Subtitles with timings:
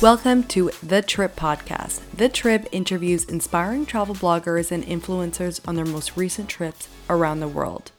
[0.00, 2.02] Welcome to The Trip Podcast.
[2.14, 7.48] The Trip interviews inspiring travel bloggers and influencers on their most recent trips around the
[7.48, 7.90] world.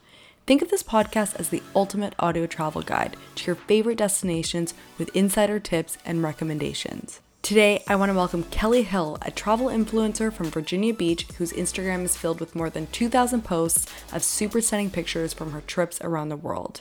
[0.46, 5.13] Think of this podcast as the ultimate audio travel guide to your favorite destinations with
[5.13, 7.20] insider tips and recommendations.
[7.42, 12.06] Today, I want to welcome Kelly Hill, a travel influencer from Virginia Beach whose Instagram
[12.06, 16.30] is filled with more than 2,000 posts of super stunning pictures from her trips around
[16.30, 16.80] the world.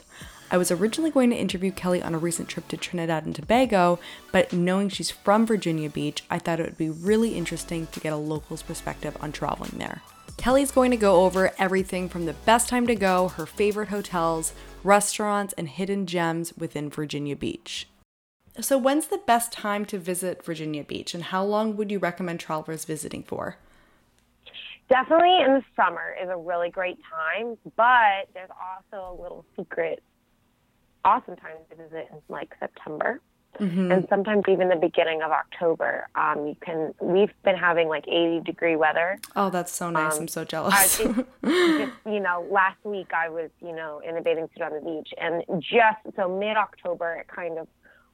[0.51, 3.99] I was originally going to interview Kelly on a recent trip to Trinidad and Tobago,
[4.31, 8.13] but knowing she's from Virginia Beach, I thought it would be really interesting to get
[8.13, 10.01] a local's perspective on traveling there.
[10.37, 14.53] Kelly's going to go over everything from the best time to go, her favorite hotels,
[14.83, 17.87] restaurants, and hidden gems within Virginia Beach.
[18.59, 22.39] So, when's the best time to visit Virginia Beach, and how long would you recommend
[22.39, 23.57] travelers visiting for?
[24.89, 30.01] Definitely in the summer is a really great time, but there's also a little secret
[31.05, 33.21] awesome time to visit in like September.
[33.59, 33.91] Mm-hmm.
[33.91, 36.93] And sometimes even the beginning of October, um, you can.
[37.01, 39.19] We've been having like 80 degree weather.
[39.35, 40.13] Oh, that's so nice!
[40.13, 40.97] Um, I'm so jealous.
[40.97, 40.99] just,
[41.43, 45.09] you know, last week I was, you know, in a bathing suit on the beach,
[45.19, 47.67] and just so mid October it kind of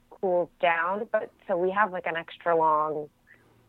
[0.10, 1.08] cools down.
[1.12, 3.10] But so we have like an extra long,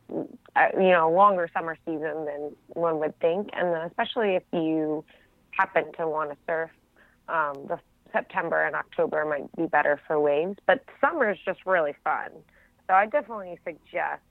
[0.09, 5.05] uh, you know, longer summer season than one would think, and then especially if you
[5.51, 6.71] happen to want to surf
[7.29, 7.79] um, the
[8.17, 12.31] September and October might be better for waves, but summer is just really fun.
[12.87, 14.23] So I definitely suggest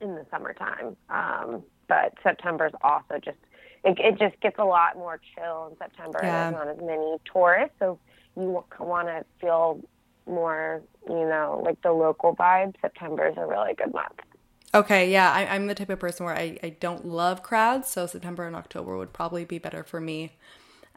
[0.00, 0.96] in the summertime.
[1.08, 3.38] Um, but September is also just
[3.82, 6.20] it, it just gets a lot more chill in September.
[6.22, 6.50] Yeah.
[6.50, 7.98] There's not as many tourists, so
[8.36, 9.80] you want to feel
[10.26, 12.74] more, you know, like the local vibe.
[12.80, 14.20] September is a really good month.
[14.72, 18.06] Okay, yeah, I, am the type of person where I, I don't love crowds, so
[18.06, 20.32] September and October would probably be better for me.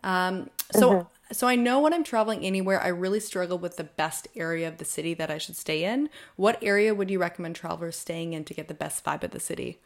[0.03, 1.07] Um, so mm-hmm.
[1.33, 4.77] So I know when I'm traveling anywhere, I really struggle with the best area of
[4.77, 6.09] the city that I should stay in.
[6.35, 9.39] What area would you recommend travelers staying in to get the best vibe of the
[9.39, 9.79] city?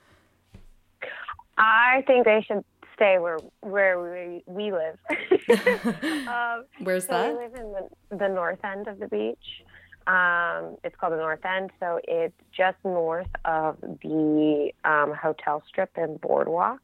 [1.57, 2.63] I think they should
[2.93, 4.97] stay where where we, we live.
[6.27, 7.33] um, Where's so that?
[7.33, 9.63] We live in the, the north end of the beach.
[10.05, 15.91] Um, it's called the North End, so it's just north of the um, hotel strip
[15.97, 16.79] and boardwalk,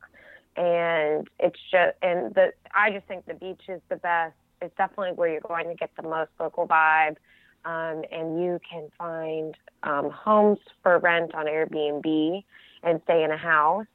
[0.58, 5.12] and it's just and the I just think the beach is the best it's definitely
[5.14, 7.18] where you're going to get the most local vibe.
[7.66, 12.44] Um, and you can find um, homes for rent on Airbnb
[12.84, 13.86] and stay in a house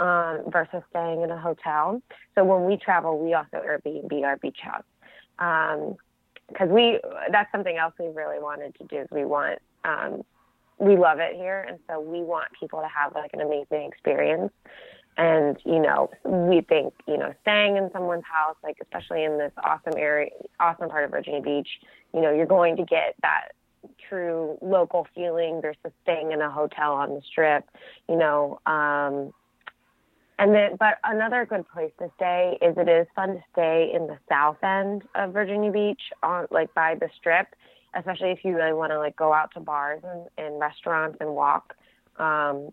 [0.00, 2.02] um, versus staying in a hotel.
[2.34, 4.84] So when we travel, we also Airbnb our beach house
[5.36, 7.00] because um, we
[7.30, 8.96] that's something else we really wanted to do.
[9.00, 10.22] Is we want um,
[10.78, 14.52] we love it here, and so we want people to have like an amazing experience.
[15.16, 19.52] And, you know, we think, you know, staying in someone's house, like especially in this
[19.62, 21.68] awesome area, awesome part of Virginia Beach,
[22.14, 23.48] you know, you're going to get that
[24.08, 27.68] true local feeling versus staying in a hotel on the strip,
[28.08, 28.58] you know.
[28.64, 29.32] Um,
[30.38, 34.06] and then, but another good place to stay is it is fun to stay in
[34.06, 37.48] the south end of Virginia Beach, on like by the strip,
[37.94, 41.34] especially if you really want to like go out to bars and, and restaurants and
[41.34, 41.74] walk.
[42.18, 42.70] Um,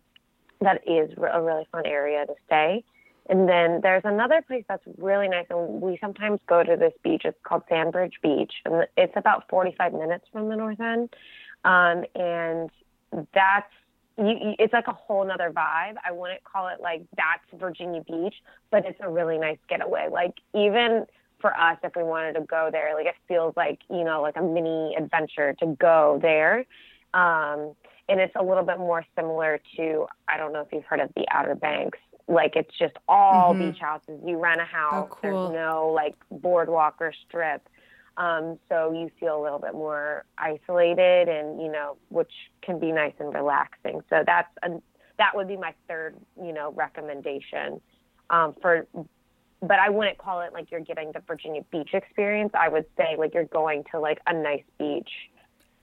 [0.61, 2.83] that is a really fun area to stay.
[3.29, 7.21] And then there's another place that's really nice, and we sometimes go to this beach.
[7.25, 11.13] It's called Sandbridge Beach, and it's about 45 minutes from the North End.
[11.63, 12.71] Um, and
[13.33, 13.71] that's
[14.17, 15.95] you, it's like a whole nother vibe.
[16.05, 18.35] I wouldn't call it like that's Virginia Beach,
[18.71, 20.07] but it's a really nice getaway.
[20.11, 21.05] Like even
[21.39, 24.37] for us, if we wanted to go there, like it feels like you know like
[24.37, 26.65] a mini adventure to go there.
[27.13, 27.75] Um,
[28.09, 31.11] and it's a little bit more similar to I don't know if you've heard of
[31.15, 31.99] the Outer Banks.
[32.27, 33.71] Like it's just all mm-hmm.
[33.71, 34.19] beach houses.
[34.25, 35.07] You rent a house.
[35.11, 35.49] Oh, cool.
[35.49, 37.67] There's no like boardwalk or strip.
[38.17, 42.31] Um, so you feel a little bit more isolated, and you know, which
[42.61, 44.01] can be nice and relaxing.
[44.09, 44.81] So that's a,
[45.17, 47.79] that would be my third, you know, recommendation
[48.29, 48.85] um, for.
[49.61, 52.51] But I wouldn't call it like you're getting the Virginia Beach experience.
[52.53, 55.09] I would say like you're going to like a nice beach.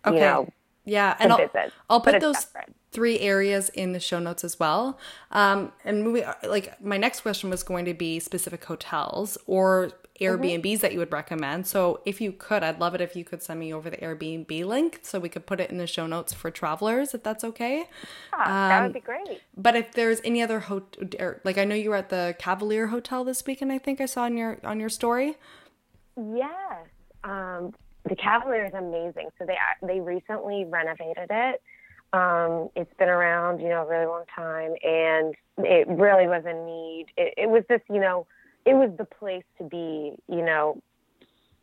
[0.06, 0.16] Okay.
[0.16, 0.48] You know,
[0.86, 2.74] yeah, and I'll, visit, I'll put those separate.
[2.92, 4.98] three areas in the show notes as well.
[5.30, 10.62] Um, and moving, like my next question was going to be specific hotels or Airbnbs
[10.62, 10.80] mm-hmm.
[10.80, 11.66] that you would recommend.
[11.66, 14.64] So if you could, I'd love it if you could send me over the Airbnb
[14.64, 17.84] link so we could put it in the show notes for travelers, if that's okay.
[18.32, 19.42] Yeah, um, that would be great.
[19.56, 23.24] But if there's any other hotel, like I know you were at the Cavalier Hotel
[23.24, 25.36] this weekend, I think I saw on your on your story.
[26.16, 26.86] Yes.
[27.24, 27.74] Um,
[28.08, 29.28] the Cavalier is amazing.
[29.38, 31.62] So they they recently renovated it.
[32.12, 36.64] Um, it's been around, you know, a really long time, and it really was in
[36.64, 37.06] need.
[37.16, 38.26] It, it was just, you know,
[38.64, 40.14] it was the place to be.
[40.28, 40.80] You know,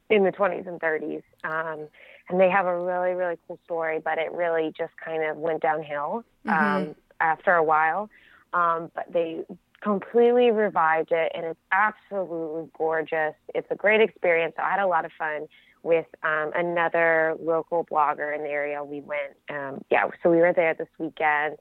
[0.10, 1.24] in the 20s and 30s.
[1.44, 1.88] Um,
[2.30, 5.62] and they have a really, really cool story, but it really just kind of went
[5.62, 6.92] downhill um, mm-hmm.
[7.20, 8.10] after a while.
[8.54, 9.44] Um, but they
[9.82, 13.34] completely revived it, and it's absolutely gorgeous.
[13.54, 14.54] It's a great experience.
[14.58, 15.48] I had a lot of fun
[15.84, 18.84] with um, another local blogger in the area.
[18.84, 21.58] We went, um, yeah, so we were there this weekend.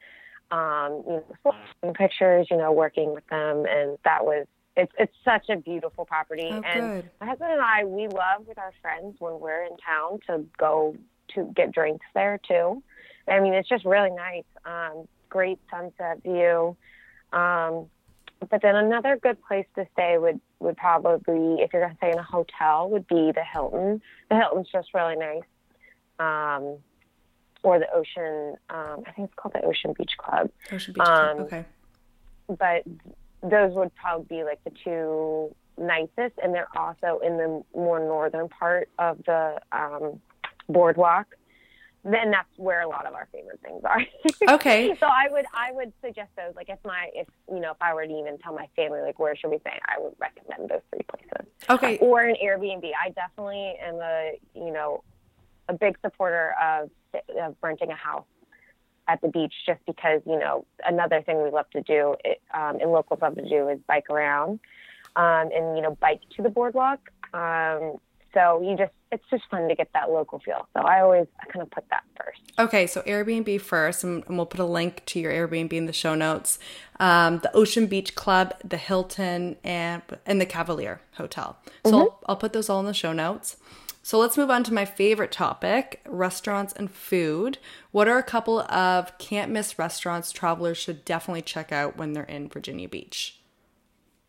[0.50, 4.46] Um, you know, taking pictures, you know, working with them, and that was
[4.76, 6.48] it's it's such a beautiful property.
[6.50, 7.10] Oh, and good.
[7.20, 10.96] my husband and I, we love with our friends when we're in town to go
[11.34, 12.82] to get drinks there too.
[13.28, 14.44] I mean, it's just really nice.
[14.64, 16.76] Um, great sunset view.
[17.32, 17.86] Um,
[18.50, 22.12] but then another good place to stay would would probably, if you're going to stay
[22.12, 24.00] in a hotel, would be the Hilton.
[24.30, 25.42] The Hilton's just really nice.
[26.18, 26.78] Um,
[27.62, 30.50] or the Ocean, um, I think it's called the Ocean Beach Club.
[30.72, 31.38] Ocean Beach Club.
[31.38, 31.64] Um, okay.
[32.48, 32.82] But
[33.42, 38.48] those would probably be like the two nicest, and they're also in the more northern
[38.48, 40.20] part of the um,
[40.68, 41.26] boardwalk.
[42.04, 44.02] Then that's where a lot of our favorite things are.
[44.54, 44.94] Okay.
[44.98, 46.54] so I would I would suggest those.
[46.56, 49.18] Like if my if you know if I were to even tell my family like
[49.18, 51.52] where should we stay, I would recommend those three places.
[51.70, 51.98] Okay.
[51.98, 52.90] Or an Airbnb.
[53.00, 55.04] I definitely am a you know
[55.68, 56.90] a big supporter of
[57.40, 58.24] of renting a house
[59.08, 62.78] at the beach just because you know another thing we love to do it, um,
[62.80, 64.58] and locals love to do is bike around
[65.16, 67.00] um, and you know bike to the boardwalk
[67.34, 67.96] um,
[68.34, 71.46] so you just it's just fun to get that local feel so i always I
[71.46, 75.02] kind of put that first okay so airbnb first and, and we'll put a link
[75.06, 76.58] to your airbnb in the show notes
[77.00, 82.00] um, the ocean beach club the hilton and and the cavalier hotel so mm-hmm.
[82.00, 83.56] I'll, I'll put those all in the show notes
[84.04, 87.58] so let's move on to my favorite topic restaurants and food.
[87.92, 92.24] What are a couple of can't miss restaurants travelers should definitely check out when they're
[92.24, 93.40] in Virginia Beach?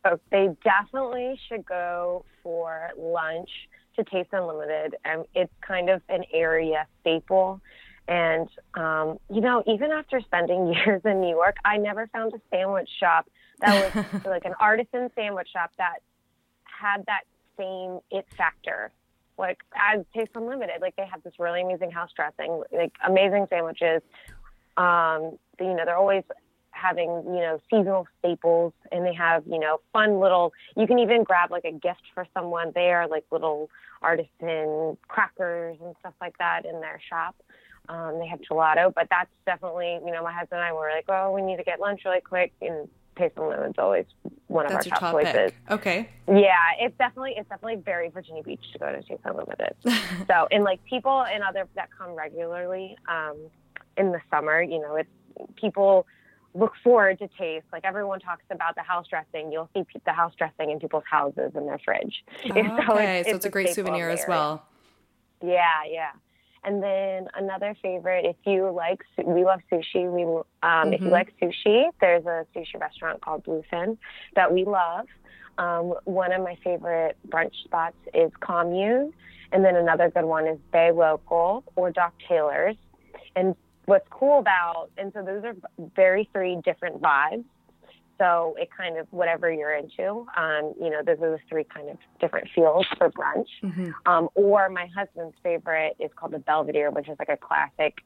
[0.06, 3.50] Oh, they definitely should go for lunch
[3.96, 4.96] to Taste Unlimited.
[5.06, 7.62] And it's kind of an area staple.
[8.08, 12.42] And, um, you know, even after spending years in New York, I never found a
[12.50, 13.30] sandwich shop
[13.62, 16.00] that was like an artisan sandwich shop that
[16.64, 17.22] had that
[17.58, 18.92] same it factor
[19.38, 20.82] like as Taste Unlimited.
[20.82, 24.02] Like they have this really amazing house dressing, like amazing sandwiches.
[24.78, 26.24] Um, you know, they're always
[26.84, 30.54] having you know seasonal staples, and they have you know fun little.
[30.76, 33.70] You can even grab like a gift for someone there, like little
[34.02, 37.36] artisan crackers and stuff like that in their shop.
[37.90, 41.06] Um, they have gelato, but that's definitely you know my husband and I were like,
[41.10, 42.88] oh, we need to get lunch really quick, and
[43.18, 44.06] Taste Unlimited is always
[44.48, 45.34] one of That's our top, top, choices.
[45.34, 45.72] Pick.
[45.72, 46.10] Okay.
[46.28, 49.76] Yeah, it's definitely it's definitely very Virginia Beach to go to Taste Unlimited.
[50.28, 53.38] so and like people and other that come regularly um,
[53.98, 55.10] in the summer, you know, it's
[55.56, 56.06] people
[56.54, 57.66] look forward to taste.
[57.72, 59.52] Like everyone talks about the house dressing.
[59.52, 62.24] You'll see the house dressing in people's houses in their fridge.
[62.46, 64.66] Oh, okay, so it's, so it's a great souvenir as well.
[65.42, 66.12] Yeah, yeah.
[66.64, 70.10] And then another favorite, if you like, we love sushi.
[70.10, 70.94] We um, mm-hmm.
[70.94, 71.14] if you mm-hmm.
[71.14, 73.98] like sushi, there's a sushi restaurant called Bluefin
[74.36, 75.08] that we love.
[75.58, 79.14] Um, one of my favorite brunch spots is Commune,
[79.52, 82.78] and then another good one is Bay Local or Doc Taylor's.
[83.36, 85.56] And what's cool about, and so those are
[85.96, 87.46] very three different vibes.
[88.20, 91.90] So it kind of whatever you're into, um, you know, those are the three kind
[91.90, 93.48] of different feels for brunch.
[93.64, 93.90] Mm-hmm.
[94.06, 97.98] Um, or my husband's favorite is called the Belvedere, which is like a classic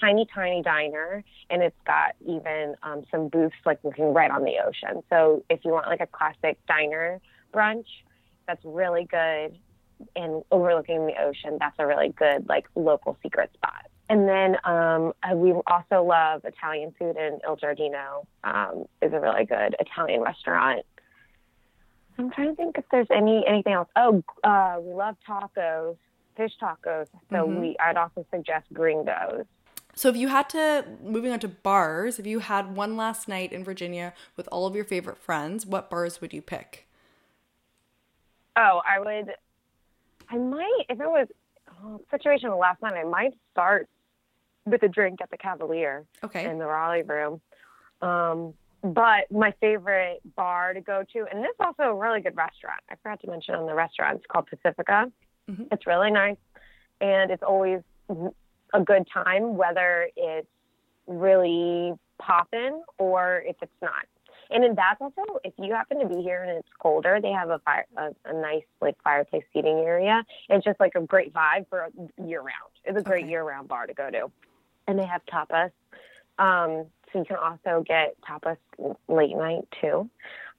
[0.00, 4.54] tiny, tiny diner, and it's got even um, some booths like looking right on the
[4.66, 5.02] ocean.
[5.10, 7.20] So if you want like a classic diner
[7.54, 7.86] brunch,
[8.46, 9.58] that's really good
[10.16, 13.86] and overlooking the ocean, that's a really good like local secret spot.
[14.10, 19.20] And then um, uh, we also love Italian food, and Il Giardino um, is a
[19.20, 20.84] really good Italian restaurant.
[22.18, 23.88] I'm trying to think if there's any anything else.
[23.94, 25.96] Oh, uh, we love tacos,
[26.36, 27.06] fish tacos.
[27.30, 27.60] So mm-hmm.
[27.60, 29.46] we I'd also suggest Gringos.
[29.94, 33.52] So if you had to moving on to bars, if you had one last night
[33.52, 36.88] in Virginia with all of your favorite friends, what bars would you pick?
[38.56, 39.34] Oh, I would.
[40.28, 41.28] I might if it was
[41.84, 42.94] oh, situation last night.
[42.94, 43.88] I might start
[44.66, 46.48] with a drink at the Cavalier okay.
[46.48, 47.40] in the Raleigh room.
[48.02, 52.36] Um, but my favorite bar to go to, and this is also a really good
[52.36, 52.80] restaurant.
[52.90, 54.16] I forgot to mention on the restaurant.
[54.16, 55.12] It's called Pacifica.
[55.50, 55.64] Mm-hmm.
[55.70, 56.38] It's really nice,
[57.00, 60.48] and it's always a good time, whether it's
[61.06, 64.06] really popping or if it's not.
[64.50, 67.50] And then that's also if you happen to be here and it's colder, they have
[67.50, 70.24] a fire a, a nice like fireplace seating area.
[70.48, 71.88] It's just like a great vibe for
[72.24, 72.72] year round.
[72.84, 73.30] It's a great okay.
[73.30, 74.30] year round bar to go to
[74.90, 75.70] and they have tapas.
[76.38, 78.56] Um, so you can also get tapas
[79.08, 80.10] late night too.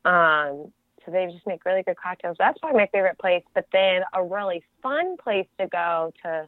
[0.05, 0.71] Um,
[1.05, 2.37] so they just make really good cocktails.
[2.39, 3.43] That's probably my favorite place.
[3.53, 6.47] But then a really fun place to go to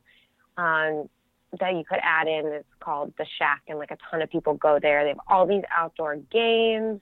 [0.62, 1.10] um,
[1.60, 4.54] that you could add in is called the Shack, and like a ton of people
[4.56, 5.04] go there.
[5.04, 7.02] They have all these outdoor games.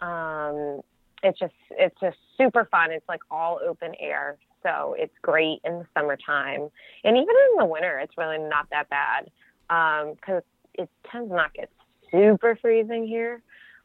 [0.00, 0.80] Um,
[1.22, 2.90] it's just it's just super fun.
[2.90, 6.68] It's like all open air, so it's great in the summertime,
[7.04, 9.30] and even in the winter, it's really not that bad
[9.70, 11.70] because um, it tends not get
[12.10, 13.42] super freezing here.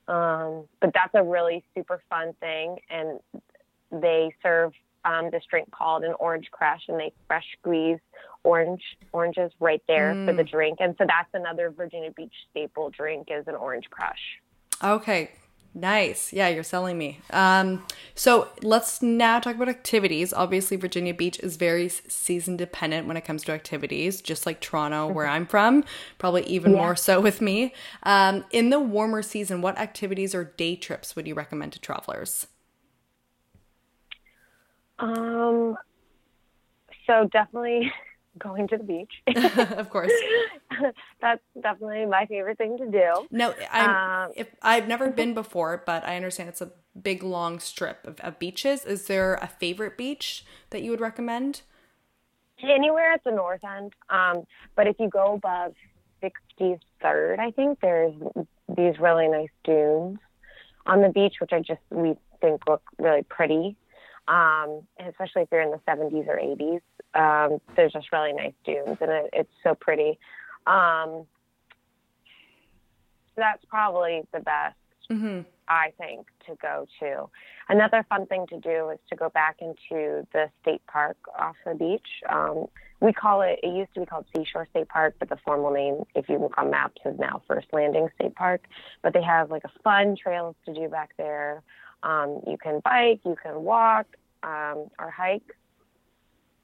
[0.08, 3.20] Um, but that's a really super fun thing, and
[3.92, 4.74] they serve
[5.04, 8.00] um, this drink called an orange crush, and they fresh squeeze
[8.44, 10.28] orange oranges right there mm.
[10.28, 10.52] for the mm.
[10.52, 14.20] drink, and so that's another Virginia Beach staple drink is an orange crush.
[14.84, 15.32] Okay,
[15.78, 16.32] Nice.
[16.32, 17.20] Yeah, you're selling me.
[17.32, 20.32] Um, so let's now talk about activities.
[20.32, 25.08] Obviously, Virginia Beach is very season dependent when it comes to activities, just like Toronto,
[25.08, 25.84] where I'm from,
[26.18, 26.78] probably even yeah.
[26.78, 27.74] more so with me.
[28.04, 32.48] Um, in the warmer season, what activities or day trips would you recommend to travelers?
[34.98, 35.76] Um,
[37.06, 37.92] so definitely
[38.38, 39.12] going to the beach.
[39.78, 40.12] of course.
[41.22, 43.28] That's definitely my favorite thing to do.
[43.32, 48.06] No, um, if I've never been before, but I understand it's a big long strip
[48.06, 48.86] of, of beaches.
[48.86, 51.62] Is there a favorite beach that you would recommend?
[52.62, 53.94] Anywhere at the north end.
[54.10, 55.74] Um, but if you go above
[56.24, 58.14] 63rd, I think there's
[58.76, 60.20] these really nice dunes
[60.86, 63.76] on the beach, which I just we think look really pretty
[64.28, 66.82] um, especially if you're in the 70s or 80s.
[67.14, 70.20] Um, there's just really nice dunes, and it, it's so pretty.
[70.68, 71.26] Um,
[73.38, 74.76] that's probably the best,
[75.12, 75.42] mm-hmm.
[75.68, 77.30] I think, to go to.
[77.70, 81.76] Another fun thing to do is to go back into the state park off the
[81.76, 82.08] beach.
[82.30, 82.66] Um,
[83.02, 86.04] we call it, it used to be called Seashore State Park, but the formal name,
[86.16, 88.62] if you look on maps, is now First Landing State Park.
[89.04, 91.62] But they have like a fun trails to do back there.
[92.06, 94.06] Um, you can bike, you can walk,
[94.44, 95.56] um, or hike.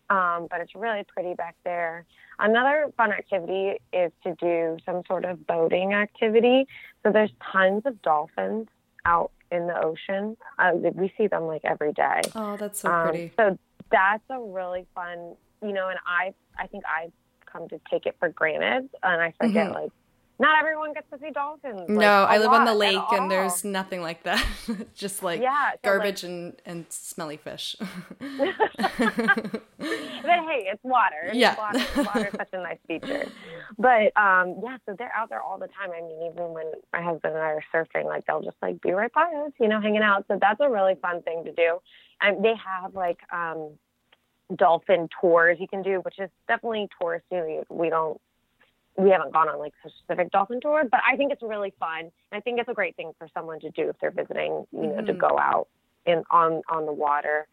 [0.09, 2.05] Um, but it's really pretty back there.
[2.37, 6.67] Another fun activity is to do some sort of boating activity.
[7.01, 8.67] So there's tons of dolphins
[9.05, 10.37] out in the ocean.
[10.59, 12.21] Uh, we see them like every day.
[12.35, 13.31] Oh, that's so um, pretty.
[13.37, 13.57] So
[13.89, 17.11] that's a really fun, you know, and I I think I've
[17.45, 19.83] come to take it for granted, and I forget mm-hmm.
[19.83, 19.91] like
[20.41, 21.83] not everyone gets to see dolphins.
[21.87, 24.43] No, I live on the lake and there's nothing like that.
[24.95, 27.75] Just like yeah, so garbage like, and, and smelly fish.
[28.19, 28.41] but
[29.77, 31.29] hey, it's water.
[31.31, 31.55] Yeah.
[31.55, 33.27] Water, water is such a nice feature.
[33.77, 35.91] But um, yeah, so they're out there all the time.
[35.95, 38.93] I mean, even when my husband and I are surfing, like they'll just like be
[38.93, 40.25] right by us, you know, hanging out.
[40.27, 41.77] So that's a really fun thing to do.
[42.19, 43.73] And they have like um,
[44.55, 47.63] dolphin tours you can do, which is definitely touristy.
[47.69, 48.19] We don't
[49.01, 51.99] we haven't gone on like a specific dolphin tour, but I think it's really fun.
[51.99, 54.81] And I think it's a great thing for someone to do if they're visiting, you
[54.81, 55.05] know, mm-hmm.
[55.07, 55.67] to go out
[56.05, 57.47] in on on the water.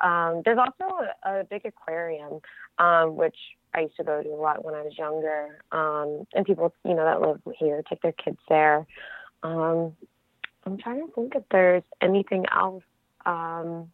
[0.00, 2.40] Um, there's also a, a big aquarium,
[2.78, 3.36] um, which
[3.74, 5.60] I used to go to a lot when I was younger.
[5.72, 8.86] Um, and people, you know, that live here take their kids there.
[9.42, 9.96] Um,
[10.64, 12.84] I'm trying to think if there's anything else.
[13.26, 13.90] Um,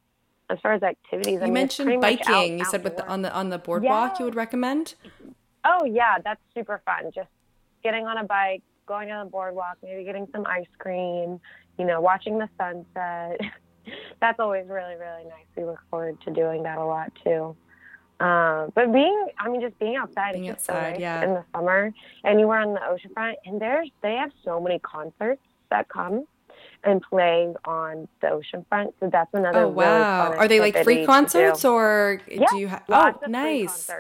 [0.48, 2.34] as far as activities, you I mean, mentioned biking.
[2.34, 4.18] Out, you said with the, on the on the boardwalk, yeah.
[4.18, 4.94] you would recommend.
[5.64, 7.10] Oh yeah, that's super fun.
[7.14, 7.28] Just
[7.82, 11.40] getting on a bike, going on the boardwalk, maybe getting some ice cream,
[11.78, 13.40] you know, watching the sunset.
[14.20, 15.46] that's always really, really nice.
[15.56, 17.56] We look forward to doing that a lot too.
[18.20, 21.24] Um, but being, I mean, just being outside being outside, so nice yeah.
[21.24, 21.92] in the summer.
[22.22, 26.26] And you were on the oceanfront, and there's they have so many concerts that come
[26.84, 28.92] and play on the oceanfront.
[29.00, 29.60] So that's another.
[29.60, 30.24] Oh wow!
[30.24, 32.84] Really Are they like free concerts, or yeah, do you have?
[32.90, 33.90] Oh, nice.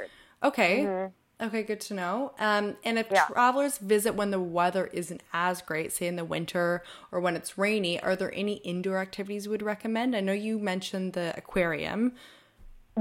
[0.42, 0.80] Okay.
[0.80, 1.12] Mm-hmm.
[1.40, 2.32] Okay, good to know.
[2.38, 3.24] Um, and if yeah.
[3.24, 7.56] travelers visit when the weather isn't as great, say in the winter or when it's
[7.56, 10.14] rainy, are there any indoor activities you would recommend?
[10.14, 12.12] I know you mentioned the aquarium.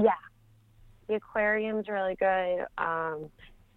[0.00, 0.12] Yeah,
[1.06, 2.66] the aquarium's really good.
[2.78, 3.30] Um,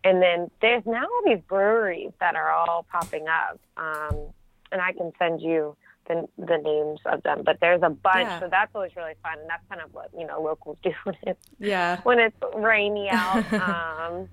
[0.06, 3.60] and then there's now all these breweries that are all popping up.
[3.76, 4.34] Um,
[4.72, 5.76] and I can send you
[6.08, 8.28] the, the names of them, but there's a bunch.
[8.28, 8.40] Yeah.
[8.40, 9.40] So that's always really fun.
[9.40, 12.00] And that's kind of what, you know, locals do when it's, yeah.
[12.04, 13.54] when it's rainy out.
[13.54, 14.30] um,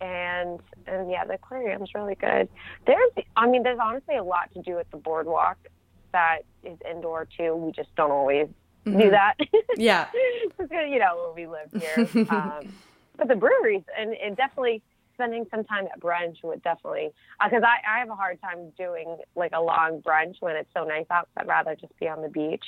[0.00, 2.48] and and yeah, the aquarium's really good.
[2.86, 5.56] There's, I mean, there's honestly a lot to do at the boardwalk
[6.12, 7.54] that is indoor too.
[7.54, 8.48] We just don't always
[8.86, 8.98] mm-hmm.
[8.98, 9.34] do that.
[9.76, 10.08] Yeah,
[10.58, 12.26] you know, when we live here.
[12.30, 12.72] Um,
[13.18, 14.82] but the breweries and, and definitely
[15.14, 17.10] spending some time at brunch would definitely
[17.42, 20.68] because uh, I, I have a hard time doing like a long brunch when it's
[20.74, 21.28] so nice out.
[21.36, 22.64] I'd rather just be on the beach.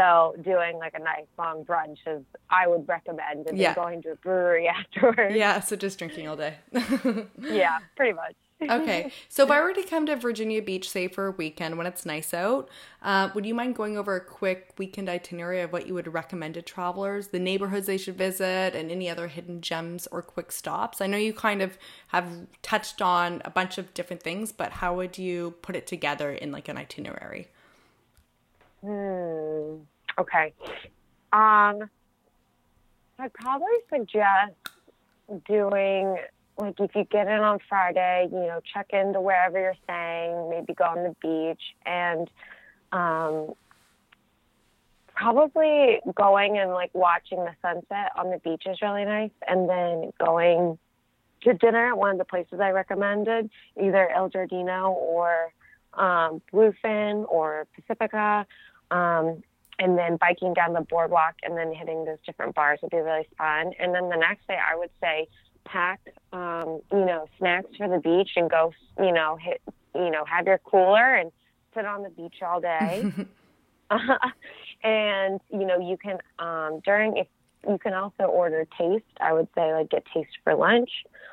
[0.00, 3.74] So doing like a nice long brunch is I would recommend and yeah.
[3.74, 5.36] then going to a brewery afterwards.
[5.36, 6.54] Yeah, so just drinking all day.
[7.38, 8.34] yeah, pretty much.
[8.62, 9.12] okay.
[9.28, 12.06] So if I were to come to Virginia Beach, say for a weekend when it's
[12.06, 12.70] nice out,
[13.02, 16.54] uh, would you mind going over a quick weekend itinerary of what you would recommend
[16.54, 21.02] to travelers, the neighborhoods they should visit, and any other hidden gems or quick stops?
[21.02, 21.76] I know you kind of
[22.08, 26.32] have touched on a bunch of different things, but how would you put it together
[26.32, 27.48] in like an itinerary?
[28.82, 29.49] Hmm.
[30.20, 30.52] Okay.
[31.32, 31.88] Um,
[33.18, 34.54] I'd probably suggest
[35.46, 36.16] doing
[36.58, 40.74] like if you get in on Friday, you know, check into wherever you're staying, maybe
[40.74, 42.30] go on the beach and
[42.92, 43.54] um
[45.14, 50.12] probably going and like watching the sunset on the beach is really nice and then
[50.18, 50.78] going
[51.42, 53.50] to dinner at one of the places I recommended,
[53.82, 55.52] either Il Giardino or
[55.94, 58.46] um, Bluefin or Pacifica.
[58.90, 59.42] Um,
[59.80, 63.26] and then biking down the boardwalk and then hitting those different bars would be really
[63.36, 63.72] fun.
[63.80, 65.26] And then the next day, I would say
[65.64, 66.00] pack,
[66.32, 69.60] um, you know, snacks for the beach and go, you know, hit,
[69.94, 71.32] you know, have your cooler and
[71.74, 73.12] sit on the beach all day.
[74.82, 77.26] and you know, you can um, during if
[77.68, 79.04] you can also order taste.
[79.20, 80.90] I would say like get taste for lunch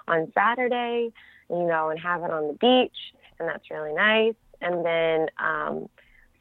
[0.08, 1.12] on Saturday,
[1.50, 2.98] you know, and have it on the beach,
[3.40, 4.36] and that's really nice.
[4.62, 5.90] And then um,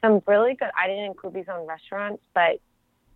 [0.06, 0.70] some really good.
[0.76, 2.60] I didn't include these on restaurants, but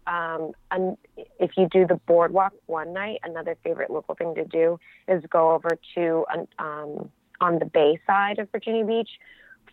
[0.06, 0.96] um, and
[1.38, 5.52] if you do the boardwalk one night, another favorite local thing to do is go
[5.52, 6.24] over to
[6.58, 9.10] um, on the bay side of Virginia Beach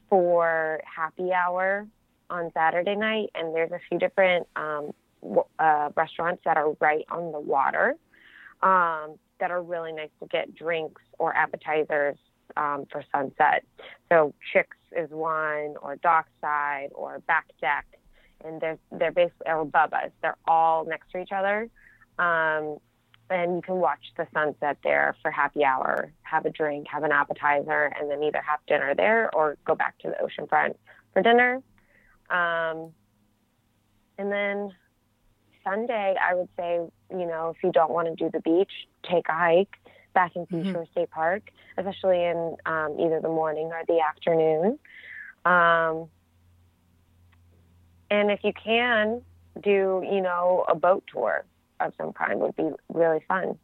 [0.09, 1.87] for happy hour
[2.29, 4.91] on Saturday night, and there's a few different um,
[5.59, 7.95] uh, restaurants that are right on the water
[8.61, 12.17] um, that are really nice to get drinks or appetizers
[12.55, 13.63] um, for sunset.
[14.11, 17.85] So Chicks is one, or Dockside, or Back Deck,
[18.43, 20.11] and they're they're basically or Bubba's.
[20.21, 21.69] They're all next to each other,
[22.19, 22.77] um,
[23.29, 27.11] and you can watch the sunset there for happy hour, have a drink, have an
[27.11, 30.77] appetizer, and then either have dinner there or go back to the ocean front
[31.13, 31.61] for dinner.
[32.29, 32.91] Um,
[34.17, 34.71] and then
[35.63, 36.79] Sunday, I would say,
[37.11, 38.71] you know, if you don't want to do the beach,
[39.09, 39.75] take a hike
[40.13, 40.63] back in mm-hmm.
[40.63, 41.43] Seashore State Park,
[41.77, 44.79] especially in um, either the morning or the afternoon.
[45.45, 46.09] Um,
[48.09, 49.21] and if you can
[49.61, 51.45] do, you know, a boat tour
[51.79, 53.57] of some kind would be really fun.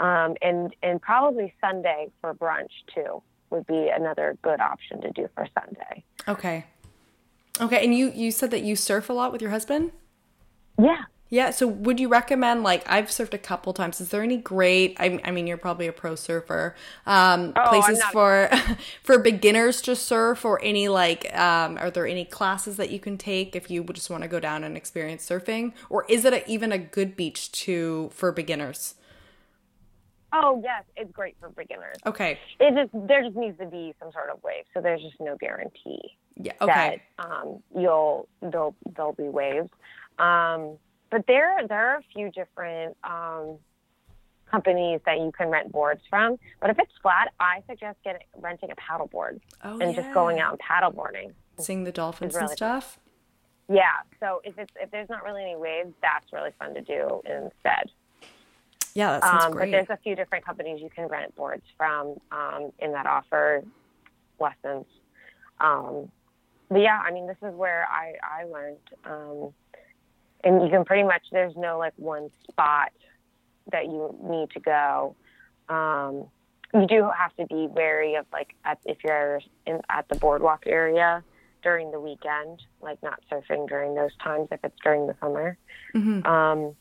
[0.00, 5.28] Um, and and probably Sunday for brunch too would be another good option to do
[5.34, 6.04] for Sunday.
[6.26, 6.64] Okay.
[7.60, 9.92] Okay, and you you said that you surf a lot with your husband?
[10.78, 11.02] Yeah.
[11.34, 14.00] Yeah, so would you recommend like I've surfed a couple times.
[14.00, 16.76] Is there any great I, I mean you're probably a pro surfer.
[17.06, 18.48] Um oh, places for
[19.02, 23.18] for beginners to surf or any like um are there any classes that you can
[23.18, 26.48] take if you just want to go down and experience surfing or is it a,
[26.48, 28.94] even a good beach to for beginners?
[30.32, 31.96] Oh yes, it's great for beginners.
[32.06, 32.38] Okay.
[32.60, 35.36] It just there just needs to be some sort of wave, so there's just no
[35.36, 36.16] guarantee.
[36.36, 36.52] Yeah.
[36.60, 37.02] Okay.
[37.18, 39.70] That um, you'll there'll there'll be waves.
[40.20, 40.78] Um,
[41.10, 43.58] but there there are a few different um,
[44.50, 46.38] companies that you can rent boards from.
[46.60, 50.02] But if it's flat, I suggest getting renting a paddleboard oh, and yeah.
[50.02, 51.32] just going out and paddleboarding.
[51.58, 52.98] Seeing the dolphins really and stuff.
[53.66, 53.76] Fun.
[53.76, 53.96] Yeah.
[54.20, 57.90] So if it's if there's not really any waves, that's really fun to do instead.
[58.94, 59.66] Yeah, that sounds um, great.
[59.66, 63.64] But there's a few different companies you can rent boards from um, in that offer
[64.38, 64.86] lessons.
[65.58, 66.10] Um,
[66.68, 69.54] but yeah, I mean, this is where I I learned um,
[70.44, 72.92] and you can pretty much there's no like one spot
[73.72, 75.16] that you need to go.
[75.68, 76.26] Um,
[76.74, 80.64] you do have to be wary of like at, if you're in, at the boardwalk
[80.66, 81.22] area
[81.62, 85.56] during the weekend, like not surfing during those times if it's during the summer.
[85.94, 86.26] Mm-hmm.
[86.26, 86.76] Um,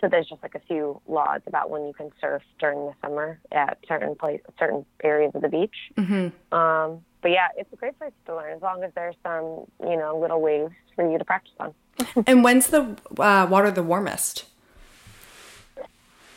[0.00, 3.40] so there's just like a few laws about when you can surf during the summer
[3.50, 5.76] at certain place, certain areas of the beach.
[5.96, 6.54] Mm-hmm.
[6.54, 9.96] Um, but yeah, it's a great place to learn as long as there's some, you
[9.96, 11.74] know, little waves for you to practice on.
[12.26, 14.46] and when's the uh, water the warmest?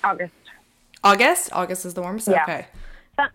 [0.03, 0.33] August.
[1.03, 1.49] August.
[1.53, 2.27] August is the warmest.
[2.27, 2.43] Yeah.
[2.43, 2.67] Okay.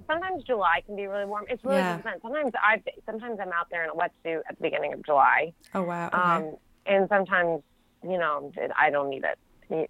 [0.07, 1.45] sometimes July can be really warm.
[1.49, 1.97] It's really yeah.
[1.97, 2.23] depends.
[2.23, 5.53] Sometimes I sometimes I'm out there in a wetsuit at the beginning of July.
[5.75, 6.09] Oh wow.
[6.09, 6.17] Okay.
[6.17, 6.57] Um,
[6.87, 7.63] and sometimes
[8.03, 9.39] you know I don't need it.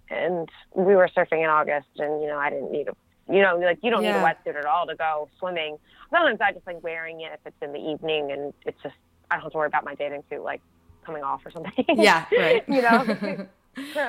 [0.09, 2.95] And we were surfing in August, and you know I didn't need a
[3.29, 4.13] you know, like you don't yeah.
[4.13, 5.77] need a wetsuit at all to go swimming.
[6.09, 8.95] Sometimes I just like wearing it if it's in the evening and it's just
[9.31, 10.61] I don't have to worry about my bathing suit like
[11.03, 11.85] coming off or something.
[11.95, 12.63] Yeah, right.
[12.67, 13.47] you know,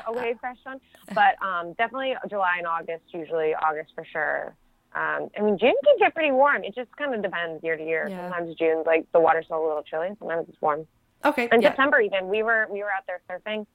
[0.06, 0.80] a wave session.
[1.14, 4.54] But um, definitely July and August, usually August for sure.
[4.94, 6.62] Um, I mean, June can get pretty warm.
[6.62, 8.06] It just kind of depends year to year.
[8.08, 8.30] Yeah.
[8.30, 10.10] Sometimes June, like the water's still a little chilly.
[10.18, 10.86] Sometimes it's warm.
[11.24, 11.48] Okay.
[11.50, 11.70] In yeah.
[11.70, 13.66] September, even we were we were out there surfing.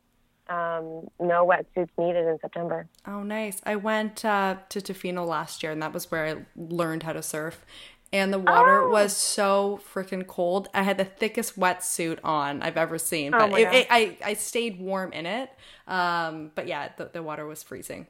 [0.48, 2.88] Um, no wetsuits needed in September.
[3.06, 3.62] Oh, nice.
[3.66, 7.22] I went uh, to Tofino last year, and that was where I learned how to
[7.22, 7.64] surf
[8.12, 8.90] and the water Oh.
[8.90, 10.70] was so freaking cold.
[10.74, 14.18] I had the thickest wetsuit on I've ever seen, Oh but my it, it, I
[14.24, 15.50] I stayed warm in it.
[15.88, 18.08] Um, but yeah, the, the water was freezing.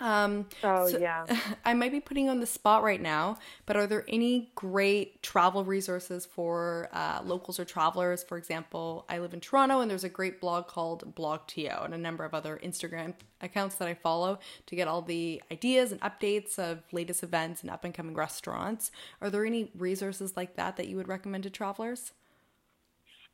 [0.00, 1.24] Um, Oh so- yeah.
[1.64, 5.22] I might be putting you on the spot right now, but are there any great
[5.22, 8.22] travel resources for uh, locals or travelers?
[8.22, 11.98] For example, I live in Toronto and there's a great blog called BlogTO and a
[11.98, 16.58] number of other Instagram accounts that I follow to get all the ideas and updates
[16.58, 18.90] of latest events and up and coming restaurants.
[19.20, 22.12] Are there any resources like that that you would recommend to travelers?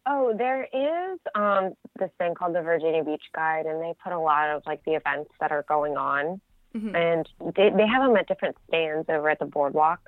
[0.07, 4.19] Oh, there is um, this thing called the Virginia Beach Guide, and they put a
[4.19, 6.41] lot of like the events that are going on,
[6.75, 10.01] and they they have them at different stands over at the boardwalk.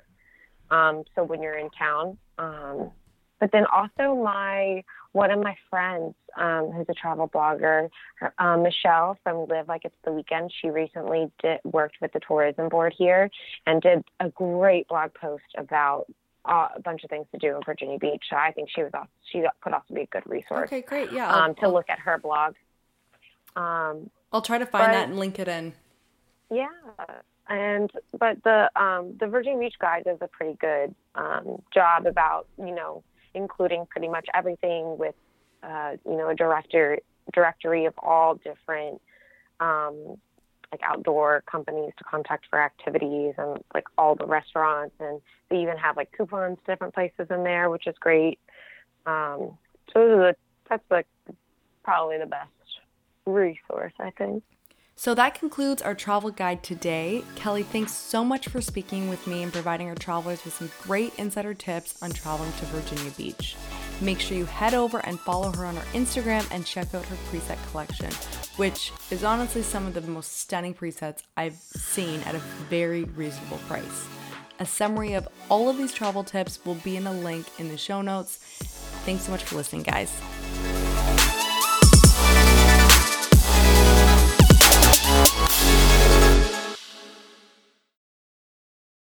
[0.71, 2.91] Um, so when you're in town, um,
[3.39, 8.63] but then also my one of my friends um, who's a travel blogger, her, um,
[8.63, 10.51] Michelle from Live Like It's the Weekend.
[10.61, 13.29] She recently did worked with the tourism board here
[13.67, 16.05] and did a great blog post about
[16.45, 18.23] uh, a bunch of things to do in Virginia Beach.
[18.29, 21.11] So I think she was also, she could also be a good resource Okay, great.
[21.11, 22.55] Yeah, I'll, um, to look at her blog.
[23.55, 25.73] Um, I'll try to find but- that and link it in.
[26.53, 26.67] Yeah,
[27.49, 32.47] and but the um, the Virgin Beach Guide does a pretty good um, job about
[32.57, 35.15] you know including pretty much everything with
[35.63, 36.99] uh, you know a director
[37.33, 39.01] directory of all different
[39.59, 40.17] um,
[40.71, 45.77] like outdoor companies to contact for activities and like all the restaurants and they even
[45.77, 48.39] have like coupons to different places in there, which is great.
[49.05, 49.57] Um,
[49.91, 50.35] so those are the,
[50.69, 51.07] that's like
[51.83, 52.49] probably the best
[53.25, 54.43] resource I think.
[54.95, 57.23] So that concludes our travel guide today.
[57.35, 61.13] Kelly, thanks so much for speaking with me and providing our travelers with some great
[61.17, 63.55] insider tips on traveling to Virginia Beach.
[64.01, 67.15] Make sure you head over and follow her on her Instagram and check out her
[67.31, 68.11] preset collection,
[68.57, 73.57] which is honestly some of the most stunning presets I've seen at a very reasonable
[73.67, 74.07] price.
[74.59, 77.77] A summary of all of these travel tips will be in a link in the
[77.77, 78.37] show notes.
[79.05, 80.11] Thanks so much for listening, guys.